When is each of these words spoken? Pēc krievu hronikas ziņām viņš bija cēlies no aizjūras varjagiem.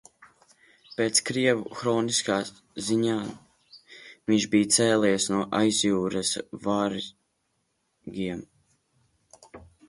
Pēc 0.99 1.19
krievu 1.29 1.75
hronikas 1.81 2.49
ziņām 2.85 3.27
viņš 4.31 4.47
bija 4.55 4.69
cēlies 4.79 5.29
no 5.35 5.43
aizjūras 5.59 6.33
varjagiem. 6.65 8.43